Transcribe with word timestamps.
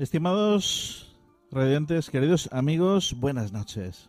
Estimados 0.00 1.14
radiantes, 1.50 2.08
queridos 2.08 2.48
amigos, 2.52 3.14
buenas 3.20 3.52
noches. 3.52 4.08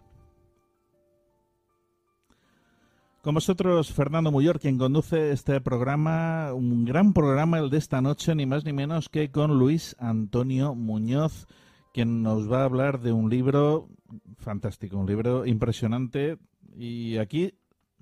Con 3.22 3.36
vosotros, 3.36 3.92
Fernando 3.92 4.31
Muyor, 4.31 4.61
quien 4.61 4.78
conduce 4.78 5.33
este 5.33 5.59
programa, 5.59 6.53
un 6.53 6.86
gran 6.86 7.11
programa 7.11 7.59
el 7.59 7.70
de 7.70 7.78
esta 7.78 8.00
noche, 8.00 8.33
ni 8.36 8.45
más 8.45 8.64
ni 8.64 8.72
menos 8.72 9.09
que 9.09 9.31
con 9.31 9.59
Luis 9.59 9.98
Antonio 10.00 10.75
Muñoz, 10.75 11.45
quien 11.94 12.23
nos 12.23 12.50
va 12.50 12.61
a 12.61 12.66
hablar 12.66 13.02
de 13.02 13.11
un 13.11 13.30
libro 13.30 13.89
fantástico, 14.38 14.95
un 14.95 15.08
libro 15.08 15.45
impresionante. 15.45 16.38
Y 16.73 17.17
aquí, 17.17 17.55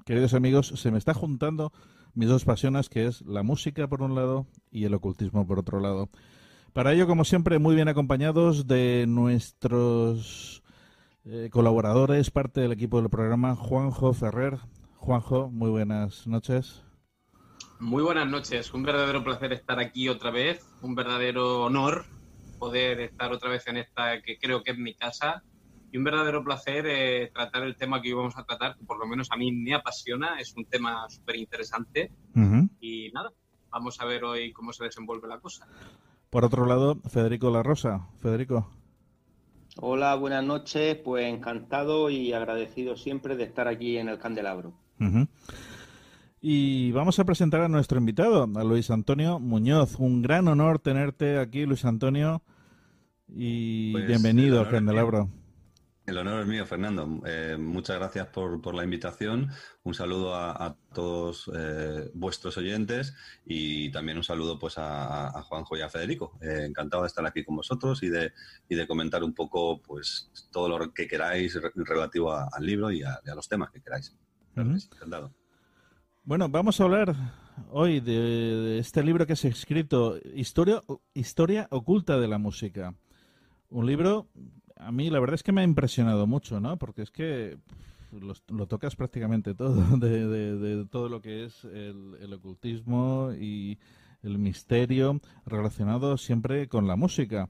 queridos 0.05 0.35
amigos, 0.35 0.73
se 0.75 0.91
me 0.91 0.99
está 0.99 1.15
juntando 1.15 1.73
mis 2.13 2.29
dos 2.29 2.45
pasiones, 2.45 2.87
que 2.87 3.07
es 3.07 3.23
la 3.23 3.41
música 3.41 3.87
por 3.87 4.03
un 4.03 4.13
lado 4.13 4.45
y 4.69 4.83
el 4.83 4.93
ocultismo 4.93 5.47
por 5.47 5.57
otro 5.57 5.79
lado. 5.79 6.07
Para 6.79 6.93
ello, 6.93 7.07
como 7.07 7.25
siempre, 7.25 7.59
muy 7.59 7.75
bien 7.75 7.89
acompañados 7.89 8.65
de 8.65 9.03
nuestros 9.05 10.63
eh, 11.25 11.49
colaboradores, 11.51 12.31
parte 12.31 12.61
del 12.61 12.71
equipo 12.71 13.01
del 13.01 13.09
programa, 13.09 13.53
Juanjo 13.53 14.13
Ferrer. 14.13 14.59
Juanjo, 14.95 15.49
muy 15.49 15.69
buenas 15.69 16.25
noches. 16.25 16.81
Muy 17.81 18.01
buenas 18.01 18.29
noches, 18.29 18.73
un 18.73 18.83
verdadero 18.83 19.25
placer 19.25 19.51
estar 19.51 19.77
aquí 19.77 20.07
otra 20.07 20.31
vez, 20.31 20.65
un 20.81 20.95
verdadero 20.95 21.65
honor 21.65 22.05
poder 22.59 23.01
estar 23.01 23.33
otra 23.33 23.49
vez 23.49 23.67
en 23.67 23.75
esta 23.75 24.21
que 24.21 24.37
creo 24.37 24.63
que 24.63 24.71
es 24.71 24.77
mi 24.77 24.93
casa 24.93 25.43
y 25.91 25.97
un 25.97 26.05
verdadero 26.05 26.45
placer 26.45 26.85
eh, 26.87 27.29
tratar 27.33 27.63
el 27.63 27.75
tema 27.75 28.01
que 28.01 28.13
hoy 28.13 28.19
vamos 28.19 28.37
a 28.37 28.45
tratar, 28.45 28.77
que 28.77 28.85
por 28.85 28.97
lo 28.97 29.05
menos 29.05 29.27
a 29.31 29.35
mí 29.35 29.51
me 29.51 29.73
apasiona, 29.73 30.39
es 30.39 30.55
un 30.55 30.63
tema 30.63 31.09
súper 31.09 31.35
interesante 31.35 32.09
y 32.79 33.11
nada, 33.11 33.33
vamos 33.69 33.99
a 33.99 34.05
ver 34.05 34.23
hoy 34.23 34.53
cómo 34.53 34.71
se 34.71 34.85
desenvuelve 34.85 35.27
la 35.27 35.41
cosa. 35.41 35.67
Por 36.29 36.45
otro 36.45 36.65
lado, 36.65 36.99
Federico 37.09 37.49
La 37.49 37.63
Rosa. 37.63 38.07
Federico. 38.21 38.69
Hola, 39.77 40.15
buenas 40.15 40.43
noches. 40.43 40.95
Pues 41.03 41.25
encantado 41.25 42.09
y 42.09 42.33
agradecido 42.33 42.95
siempre 42.95 43.35
de 43.35 43.45
estar 43.45 43.67
aquí 43.67 43.97
en 43.97 44.09
el 44.09 44.19
Candelabro. 44.19 44.73
Y 46.41 46.91
vamos 46.91 47.17
a 47.19 47.25
presentar 47.25 47.61
a 47.61 47.67
nuestro 47.67 47.97
invitado, 47.97 48.47
a 48.55 48.63
Luis 48.63 48.91
Antonio 48.91 49.39
Muñoz. 49.39 49.95
Un 49.97 50.21
gran 50.21 50.47
honor 50.47 50.77
tenerte 50.79 51.39
aquí, 51.39 51.65
Luis 51.65 51.83
Antonio. 51.83 52.43
Y 53.27 53.91
pues, 53.91 54.07
bienvenido 54.07 54.59
al 54.59 54.69
Candelabro. 54.69 55.29
El 56.09 56.17
honor 56.17 56.41
es 56.41 56.47
mío, 56.47 56.65
Fernando. 56.65 57.21
Eh, 57.27 57.55
muchas 57.59 57.97
gracias 57.99 58.25
por, 58.29 58.73
la 58.73 58.83
invitación. 58.83 59.51
Un 59.83 59.93
saludo 59.93 60.33
a, 60.35 60.75
todos 60.91 61.51
eh, 61.55 62.09
vuestros 62.15 62.57
oyentes 62.57 63.13
y 63.45 63.91
también 63.91 64.17
un 64.17 64.23
saludo 64.23 64.57
pues 64.57 64.73
a, 64.77 65.29
Juanjo 65.43 65.77
y 65.77 65.81
a 65.81 65.89
Federico. 65.89 66.35
Eh, 66.41 66.65
encantado 66.65 67.03
de 67.03 67.09
estar 67.09 67.23
aquí 67.27 67.43
con 67.43 67.57
vosotros 67.57 68.01
y 68.01 68.09
de, 68.09 68.33
de 68.67 68.87
comentar 68.87 69.23
un 69.23 69.35
poco 69.35 69.83
pues 69.83 70.31
todo 70.51 70.67
lo 70.67 70.91
que 70.91 71.07
queráis 71.07 71.59
relativo 71.75 72.33
al 72.33 72.65
libro 72.65 72.91
y 72.91 73.03
a, 73.03 73.21
los 73.35 73.47
temas 73.47 73.69
que 73.69 73.79
queráis. 73.79 74.17
Encantado. 74.55 75.31
Bueno, 76.23 76.49
vamos 76.49 76.81
a 76.81 76.85
hablar 76.85 77.15
hoy 77.69 77.99
de, 77.99 78.79
este 78.79 79.03
libro 79.03 79.27
que 79.27 79.35
se 79.35 79.47
ha 79.47 79.51
escrito, 79.51 80.17
Historia, 80.33 80.81
Historia 81.13 81.67
Oculta 81.69 82.19
de 82.19 82.27
la 82.27 82.39
Música. 82.39 82.95
Un 83.69 83.85
libro 83.85 84.27
a 84.79 84.91
mí 84.91 85.09
la 85.09 85.19
verdad 85.19 85.35
es 85.35 85.43
que 85.43 85.51
me 85.51 85.61
ha 85.61 85.65
impresionado 85.65 86.25
mucho, 86.25 86.59
¿no? 86.59 86.77
Porque 86.77 87.03
es 87.03 87.11
que 87.11 87.57
lo, 88.11 88.67
tocas 88.67 88.95
prácticamente 88.95 89.53
todo, 89.53 89.75
de, 89.97 90.85
todo 90.89 91.09
lo 91.09 91.21
que 91.21 91.45
es 91.45 91.63
el, 91.65 92.33
ocultismo 92.33 93.31
y 93.39 93.77
el 94.23 94.39
misterio 94.39 95.21
relacionado 95.45 96.17
siempre 96.17 96.67
con 96.67 96.87
la 96.87 96.95
música. 96.95 97.49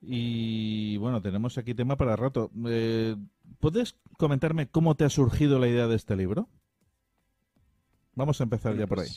Y 0.00 0.98
bueno, 0.98 1.22
tenemos 1.22 1.56
aquí 1.56 1.74
tema 1.74 1.96
para 1.96 2.14
rato. 2.14 2.50
Eh, 2.66 3.16
¿Puedes 3.58 3.96
comentarme 4.18 4.68
cómo 4.68 4.94
te 4.96 5.04
ha 5.04 5.10
surgido 5.10 5.58
la 5.58 5.68
idea 5.68 5.88
de 5.88 5.96
este 5.96 6.14
libro? 6.14 6.48
Vamos 8.14 8.40
a 8.40 8.44
empezar 8.44 8.76
ya 8.76 8.86
por 8.86 9.00
ahí. 9.00 9.08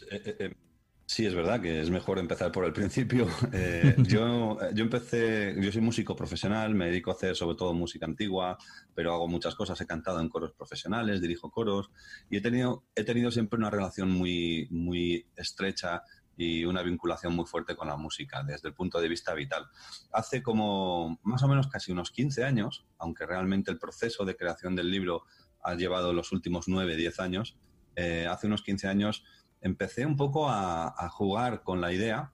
Eh, 1.07 1.13
eh, 1.13 1.13
Sí, 1.15 1.25
es 1.25 1.33
verdad 1.33 1.61
que 1.61 1.81
es 1.81 1.89
mejor 1.89 2.19
empezar 2.19 2.51
por 2.51 2.65
el 2.65 2.73
principio. 2.73 3.27
Eh, 3.53 3.95
yo, 4.07 4.57
yo 4.73 4.83
empecé, 4.83 5.55
yo 5.59 5.71
soy 5.71 5.81
músico 5.81 6.15
profesional, 6.15 6.75
me 6.75 6.87
dedico 6.87 7.11
a 7.11 7.13
hacer 7.13 7.35
sobre 7.35 7.55
todo 7.55 7.73
música 7.73 8.05
antigua, 8.05 8.57
pero 8.93 9.13
hago 9.13 9.27
muchas 9.27 9.55
cosas. 9.55 9.79
He 9.81 9.87
cantado 9.87 10.19
en 10.19 10.29
coros 10.29 10.53
profesionales, 10.53 11.21
dirijo 11.21 11.49
coros 11.49 11.89
y 12.29 12.37
he 12.37 12.41
tenido, 12.41 12.83
he 12.95 13.03
tenido 13.03 13.31
siempre 13.31 13.57
una 13.57 13.69
relación 13.69 14.11
muy, 14.11 14.67
muy 14.69 15.25
estrecha 15.35 16.03
y 16.37 16.65
una 16.65 16.83
vinculación 16.83 17.35
muy 17.35 17.45
fuerte 17.45 17.75
con 17.75 17.87
la 17.87 17.97
música 17.97 18.43
desde 18.43 18.67
el 18.67 18.75
punto 18.75 19.01
de 19.01 19.07
vista 19.07 19.33
vital. 19.33 19.65
Hace 20.11 20.43
como 20.43 21.19
más 21.23 21.41
o 21.41 21.47
menos 21.47 21.67
casi 21.67 21.91
unos 21.91 22.11
15 22.11 22.43
años, 22.43 22.85
aunque 22.99 23.25
realmente 23.25 23.71
el 23.71 23.79
proceso 23.79 24.23
de 24.23 24.35
creación 24.35 24.75
del 24.75 24.91
libro 24.91 25.23
ha 25.63 25.73
llevado 25.73 26.13
los 26.13 26.31
últimos 26.31 26.67
9, 26.67 26.95
10 26.95 27.19
años, 27.19 27.57
eh, 27.95 28.27
hace 28.29 28.45
unos 28.45 28.61
15 28.61 28.87
años 28.87 29.23
empecé 29.67 30.05
un 30.05 30.15
poco 30.15 30.49
a, 30.49 31.09
jugar 31.09 31.63
con 31.63 31.79
la 31.79 31.93
idea 31.93 32.33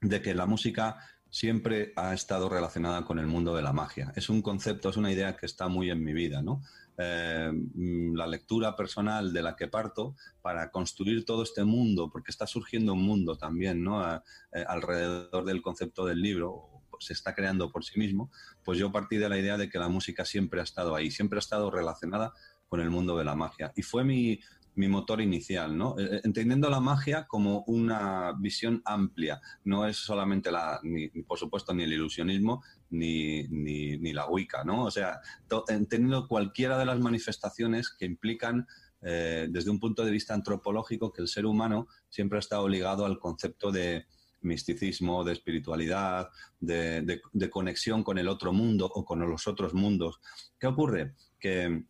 de 0.00 0.22
que 0.22 0.34
la 0.34 0.46
música 0.46 0.98
siempre 1.30 1.92
ha 1.96 2.14
estado 2.14 2.48
relacionada 2.48 3.04
con 3.04 3.18
el 3.18 3.26
mundo 3.26 3.54
de 3.54 3.62
la 3.62 3.72
magia. 3.72 4.12
Es 4.16 4.28
un 4.28 4.40
concepto, 4.40 4.88
es 4.88 4.96
una 4.96 5.12
idea 5.12 5.36
que 5.36 5.46
está 5.46 5.68
muy 5.68 5.90
en 5.90 6.02
mi 6.02 6.12
vida, 6.12 6.42
¿no? 6.42 6.62
Eh, 6.96 7.50
mm, 7.52 8.14
la 8.14 8.26
lectura 8.26 8.76
personal 8.76 9.32
de 9.32 9.42
la 9.42 9.56
que 9.56 9.66
parto 9.66 10.14
para 10.42 10.70
construir 10.70 11.24
todo 11.24 11.42
este 11.42 11.64
mundo, 11.64 12.08
porque 12.10 12.30
está 12.30 12.46
surgiendo 12.46 12.92
un 12.92 13.02
mundo 13.02 13.36
también, 13.36 13.82
¿no? 13.82 14.14
Eh, 14.14 14.64
alrededor 14.68 15.44
del 15.44 15.60
concepto 15.60 16.06
del 16.06 16.22
libro, 16.22 16.74
se 17.00 17.12
está 17.12 17.34
creando 17.34 17.72
por 17.72 17.84
sí 17.84 17.98
mismo, 17.98 18.30
pues 18.64 18.78
yo 18.78 18.92
partí 18.92 19.16
de 19.16 19.28
la 19.28 19.38
idea 19.38 19.56
de 19.56 19.68
que 19.68 19.80
la 19.80 19.88
música 19.88 20.24
siempre 20.24 20.60
ha 20.60 20.64
estado 20.64 20.94
ahí, 20.94 21.10
siempre 21.10 21.38
ha 21.38 21.40
estado 21.40 21.70
relacionada 21.70 22.32
con 22.68 22.80
el 22.80 22.90
mundo 22.90 23.16
de 23.18 23.24
la 23.24 23.34
magia. 23.34 23.72
Y 23.74 23.82
fue 23.82 24.04
mi, 24.04 24.38
mi 24.76 24.88
motor 24.88 25.20
inicial, 25.20 25.76
¿no? 25.76 25.98
Eh, 25.98 26.16
eh, 26.16 26.20
entendiendo 26.24 26.68
la 26.68 26.80
magia 26.80 27.26
como 27.26 27.64
una 27.66 28.32
visión 28.38 28.82
amplia, 28.84 29.40
no 29.64 29.86
es 29.86 29.96
solamente 29.96 30.50
la, 30.50 30.80
ni, 30.82 31.08
por 31.08 31.38
supuesto, 31.38 31.74
ni 31.74 31.84
el 31.84 31.92
ilusionismo, 31.92 32.62
ni, 32.90 33.44
ni, 33.48 34.12
la 34.12 34.28
Wicca, 34.28 34.64
¿no? 34.64 34.84
O 34.84 34.90
sea, 34.90 35.20
entendiendo 35.68 36.28
cualquiera 36.28 36.78
de 36.78 36.86
las 36.86 37.00
manifestaciones 37.00 37.90
que 37.90 38.04
implican 38.04 38.66
eh, 39.02 39.48
desde 39.50 39.70
un 39.70 39.78
punto 39.78 40.04
de 40.04 40.10
vista 40.10 40.34
antropológico 40.34 41.12
que 41.12 41.22
el 41.22 41.28
ser 41.28 41.44
humano 41.44 41.88
siempre 42.08 42.38
ha 42.38 42.40
estado 42.40 42.68
ligado 42.68 43.04
al 43.04 43.18
concepto 43.18 43.70
de 43.70 44.06
misticismo, 44.40 45.24
de 45.24 45.32
espiritualidad, 45.32 46.28
de, 46.60 47.20
conexión 47.50 48.02
con 48.02 48.18
el 48.18 48.28
otro 48.28 48.52
mundo 48.52 48.86
o 48.86 49.04
con 49.04 49.20
los 49.20 49.46
otros 49.46 49.74
mundos. 49.74 50.20
¿Qué 50.58 50.66
ocurre? 50.66 51.14
Que 51.38 51.84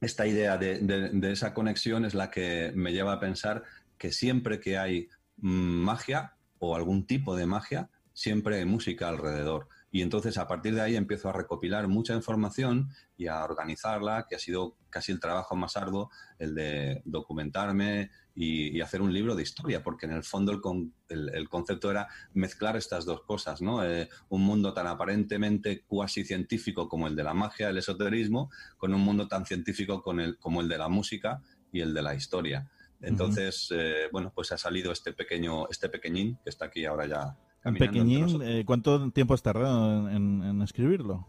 esta 0.00 0.26
idea 0.26 0.56
de 0.58 1.32
esa 1.32 1.54
conexión 1.54 2.04
es 2.04 2.14
la 2.14 2.30
que 2.30 2.72
me 2.74 2.92
lleva 2.92 3.14
a 3.14 3.20
pensar 3.20 3.64
que 3.98 4.12
siempre 4.12 4.60
que 4.60 4.78
hay 4.78 5.08
mm, 5.38 5.50
magia 5.50 6.34
o 6.58 6.74
algún 6.76 7.06
tipo 7.06 7.36
de 7.36 7.46
magia, 7.46 7.90
siempre 8.12 8.58
hay 8.58 8.64
música 8.64 9.08
alrededor. 9.08 9.68
Y 9.90 10.02
entonces 10.02 10.36
a 10.36 10.46
partir 10.46 10.74
de 10.74 10.82
ahí 10.82 10.96
empiezo 10.96 11.28
a 11.28 11.32
recopilar 11.32 11.88
mucha 11.88 12.14
información 12.14 12.90
y 13.16 13.26
a 13.26 13.42
organizarla, 13.42 14.26
que 14.28 14.36
ha 14.36 14.38
sido 14.38 14.76
casi 14.90 15.12
el 15.12 15.20
trabajo 15.20 15.56
más 15.56 15.76
arduo, 15.76 16.10
el 16.38 16.54
de 16.54 17.02
documentarme 17.04 18.10
y, 18.34 18.80
hacer 18.80 19.02
un 19.02 19.12
libro 19.12 19.34
de 19.34 19.42
historia, 19.42 19.82
porque 19.82 20.06
en 20.06 20.12
el 20.12 20.22
fondo 20.22 20.52
el, 21.08 21.48
concepto 21.48 21.90
era 21.90 22.06
mezclar 22.34 22.76
estas 22.76 23.04
dos 23.04 23.22
cosas, 23.22 23.60
¿no? 23.60 23.84
Eh, 23.84 24.08
un 24.28 24.42
mundo 24.42 24.72
tan 24.72 24.86
aparentemente 24.86 25.82
cuasi 25.86 26.24
científico 26.24 26.88
como 26.88 27.08
el 27.08 27.16
de 27.16 27.24
la 27.24 27.34
magia, 27.34 27.68
el 27.68 27.78
esoterismo, 27.78 28.50
con 28.76 28.94
un 28.94 29.00
mundo 29.00 29.26
tan 29.26 29.44
científico 29.44 30.02
con 30.02 30.20
el, 30.20 30.38
como 30.38 30.60
el 30.60 30.68
de 30.68 30.78
la 30.78 30.88
música 30.88 31.42
y 31.72 31.80
el 31.80 31.92
de 31.92 32.02
la 32.02 32.14
historia. 32.14 32.70
Entonces, 33.00 33.68
eh, 33.70 34.08
bueno, 34.12 34.32
pues 34.34 34.52
ha 34.52 34.58
salido 34.58 34.92
este 34.92 35.12
pequeño, 35.12 35.68
este 35.68 35.88
pequeñín 35.88 36.38
que 36.42 36.50
está 36.50 36.66
aquí 36.66 36.84
ahora 36.84 37.06
ya. 37.06 37.36
Pequeñín, 37.74 38.40
eh, 38.42 38.64
¿cuánto 38.66 39.10
tiempo 39.10 39.34
has 39.34 39.42
tardado 39.42 40.08
en, 40.10 40.62
escribirlo? 40.62 41.26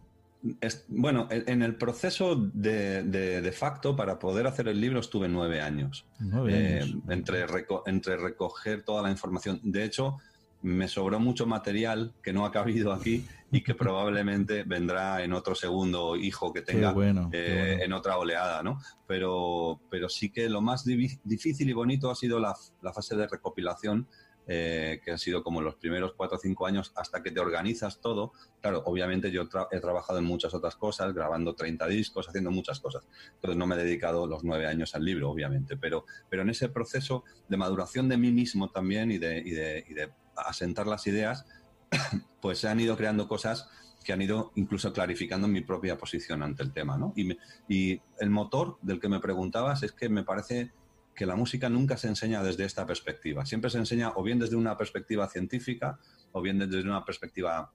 bueno, 0.87 1.27
en 1.29 1.61
el 1.61 1.75
proceso 1.75 2.33
de, 2.35 3.03
de, 3.03 3.51
facto 3.51 3.97
para 3.97 4.19
poder 4.19 4.47
hacer 4.47 4.69
el 4.69 4.79
libro 4.79 5.01
estuve 5.01 5.27
nueve 5.27 5.59
años. 5.59 6.05
Nueve 6.17 6.55
años. 6.55 6.95
Eh, 6.95 7.13
entre, 7.13 7.45
entre 7.87 8.15
recoger 8.15 8.83
toda 8.83 9.01
la 9.01 9.11
información. 9.11 9.59
De 9.63 9.83
hecho, 9.83 10.17
me 10.61 10.87
sobró 10.87 11.19
mucho 11.19 11.45
material 11.45 12.13
que 12.21 12.33
no 12.33 12.45
ha 12.45 12.51
cabido 12.51 12.91
aquí 12.91 13.25
y 13.51 13.61
que 13.61 13.73
probablemente 13.75 14.63
vendrá 14.63 15.23
en 15.23 15.33
otro 15.33 15.55
segundo 15.55 16.15
hijo 16.15 16.51
que 16.51 16.61
tenga 16.61 16.93
eh, 17.31 17.79
en 17.81 17.93
otra 17.93 18.17
oleada, 18.17 18.61
¿no? 18.63 18.79
Pero, 19.07 19.79
pero 19.89 20.09
sí 20.09 20.29
que 20.29 20.49
lo 20.49 20.61
más 20.61 20.85
difícil 20.85 21.69
y 21.69 21.73
bonito 21.73 22.11
ha 22.11 22.15
sido 22.15 22.39
la, 22.39 22.55
fase 22.93 23.15
de 23.15 23.27
recopilación, 23.27 24.07
eh, 24.47 24.99
que 25.03 25.11
ha 25.11 25.17
sido 25.17 25.43
como 25.43 25.61
los 25.61 25.75
primeros 25.75 26.13
cuatro 26.15 26.37
o 26.37 26.39
cinco 26.39 26.65
años 26.65 26.91
hasta 26.95 27.21
que 27.21 27.31
te 27.31 27.39
organizas 27.39 27.99
todo. 27.99 28.33
Claro, 28.61 28.81
obviamente 28.85 29.31
yo 29.31 29.47
he 29.71 29.79
trabajado 29.79 30.19
en 30.19 30.25
muchas 30.25 30.53
otras 30.53 30.75
cosas, 30.75 31.13
grabando 31.13 31.55
30 31.55 31.87
discos, 31.87 32.27
haciendo 32.27 32.51
muchas 32.51 32.79
cosas. 32.79 33.05
Entonces 33.35 33.57
no 33.57 33.67
me 33.67 33.75
he 33.75 33.77
dedicado 33.77 34.25
los 34.27 34.43
nueve 34.43 34.67
años 34.67 34.95
al 34.95 35.05
libro, 35.05 35.29
obviamente, 35.29 35.77
pero, 35.77 36.05
pero 36.29 36.41
en 36.41 36.49
ese 36.49 36.69
proceso 36.69 37.23
de 37.47 37.57
maduración 37.57 38.09
de 38.09 38.17
mí 38.17 38.31
mismo 38.31 38.69
también 38.69 39.11
y 39.11 39.17
de, 39.17 39.39
y 39.39 39.51
de, 39.51 39.85
y 39.87 39.93
de 39.93 40.11
asentar 40.35 40.87
las 40.87 41.05
ideas, 41.07 41.45
pues 42.41 42.59
se 42.59 42.67
han 42.67 42.79
ido 42.79 42.97
creando 42.97 43.27
cosas 43.27 43.69
que 44.03 44.13
han 44.13 44.21
ido 44.21 44.51
incluso 44.55 44.93
clarificando 44.93 45.47
mi 45.47 45.61
propia 45.61 45.97
posición 45.97 46.41
ante 46.41 46.63
el 46.63 46.71
tema. 46.71 46.97
¿no? 46.97 47.13
Y, 47.15 47.37
y, 47.67 48.01
el 48.19 48.29
motor 48.29 48.77
del 48.81 48.99
que 48.99 49.09
me 49.09 49.19
preguntabas 49.19 49.83
es 49.83 49.91
que 49.91 50.09
me 50.09 50.23
parece 50.23 50.71
que 51.19 51.25
la 51.25 51.35
música 51.35 51.67
nunca 51.67 51.97
se 51.97 52.07
enseña 52.07 52.41
desde 52.41 52.63
esta 52.63 52.85
perspectiva. 52.85 53.45
Siempre 53.45 53.69
se 53.69 53.77
enseña 53.77 54.13
o 54.15 54.23
bien 54.23 54.39
desde 54.39 54.55
una 54.55 54.77
perspectiva 54.77 55.27
científica 55.27 55.99
o 56.31 56.41
bien 56.41 56.59
desde 56.59 56.79
una 56.83 57.03
perspectiva 57.03 57.73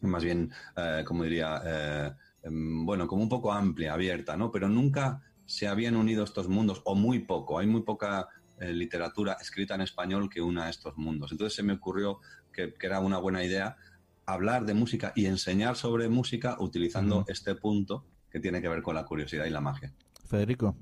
más 0.00 0.24
bien, 0.24 0.50
eh, 0.78 1.04
como 1.06 1.24
diría, 1.24 1.60
eh, 1.62 2.10
em, 2.44 2.86
bueno, 2.86 3.06
como 3.06 3.22
un 3.22 3.28
poco 3.28 3.52
amplia, 3.52 3.92
abierta, 3.92 4.34
¿no? 4.34 4.50
Pero 4.50 4.66
nunca 4.66 5.20
se 5.44 5.68
habían 5.68 5.94
unido 5.94 6.24
estos 6.24 6.48
mundos, 6.48 6.80
o 6.86 6.94
muy 6.94 7.18
poco. 7.18 7.58
Hay 7.58 7.66
muy 7.66 7.82
poca 7.82 8.28
eh, 8.58 8.72
literatura 8.72 9.36
escrita 9.38 9.74
en 9.74 9.82
español 9.82 10.30
que 10.30 10.40
una 10.40 10.64
a 10.64 10.70
estos 10.70 10.96
mundos. 10.96 11.32
Entonces 11.32 11.54
se 11.54 11.62
me 11.62 11.74
ocurrió 11.74 12.20
que, 12.50 12.72
era 12.80 13.00
una 13.00 13.18
buena 13.18 13.44
idea 13.44 13.76
hablar 14.24 14.64
de 14.64 14.72
música 14.72 15.12
y 15.14 15.26
enseñar 15.26 15.76
sobre 15.76 16.08
música 16.08 16.56
utilizando 16.58 17.26
este 17.28 17.54
punto 17.56 18.06
que 18.30 18.40
tiene 18.40 18.62
que 18.62 18.70
ver 18.70 18.80
con 18.80 18.94
la 18.94 19.04
curiosidad 19.04 19.44
y 19.44 19.50
la 19.50 19.60
magia. 19.60 19.92
Federico. 20.24 20.74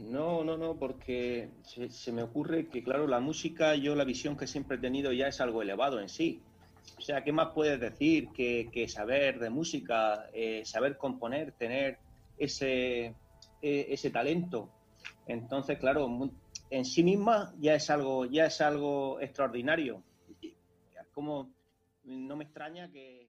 No, 0.00 0.44
no, 0.44 0.56
no, 0.56 0.76
porque 0.76 1.50
se, 1.62 2.12
me 2.12 2.22
ocurre 2.22 2.68
que, 2.68 2.82
claro, 2.82 3.06
la 3.06 3.20
música, 3.20 3.74
yo 3.74 3.94
la 3.94 4.04
visión 4.04 4.36
que 4.36 4.46
siempre 4.46 4.76
he 4.76 4.80
tenido 4.80 5.12
ya 5.12 5.28
es 5.28 5.40
algo 5.40 5.62
elevado 5.62 6.00
en 6.00 6.08
sí. 6.08 6.42
O 6.98 7.00
sea, 7.02 7.22
¿qué 7.22 7.32
más 7.32 7.48
puedes 7.54 7.78
decir 7.78 8.28
que, 8.32 8.86
saber 8.88 9.38
de 9.38 9.50
música, 9.50 10.28
eh, 10.32 10.62
saber 10.64 10.96
componer, 10.96 11.52
tener 11.52 11.98
ese, 12.38 13.14
e, 13.62 13.86
ese 13.90 14.10
talento? 14.10 14.70
Entonces, 15.26 15.78
claro, 15.78 16.08
en 16.70 16.84
sí 16.84 17.02
misma 17.02 17.54
ya 17.58 17.74
es 17.74 17.90
algo, 17.90 18.24
ya 18.26 18.46
es 18.46 18.60
algo 18.60 19.20
extraordinario. 19.20 20.02
Como 21.12 21.52
no 22.04 22.36
me 22.36 22.44
extraña 22.44 22.90
que. 22.90 23.28